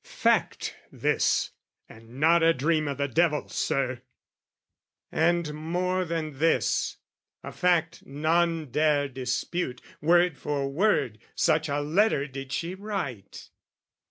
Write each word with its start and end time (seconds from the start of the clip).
Fact 0.03 0.75
this, 0.91 1.51
and 1.87 2.19
not 2.19 2.41
a 2.41 2.55
dream 2.55 2.87
o' 2.87 2.95
the 2.95 3.07
devil, 3.07 3.47
Sir! 3.49 4.01
And 5.11 5.53
more 5.53 6.05
than 6.05 6.39
this, 6.39 6.97
a 7.43 7.51
fact 7.51 8.03
none 8.07 8.71
dare 8.71 9.07
dispute, 9.07 9.79
Word 10.01 10.39
for 10.39 10.67
word, 10.71 11.19
such 11.35 11.69
a 11.69 11.81
letter 11.81 12.25
did 12.25 12.51
she 12.51 12.73
write. 12.73 13.51